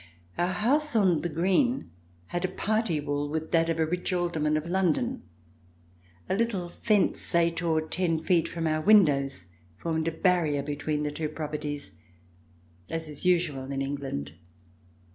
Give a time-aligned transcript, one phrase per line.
[0.35, 1.91] Our house on "The Green"
[2.29, 5.21] had a party wall with that of a rich alderman of London.
[6.27, 9.45] A little fence, eight or ten feet from our windows,
[9.77, 11.91] formed a barrier between the two properties,
[12.89, 14.31] as is usual in England.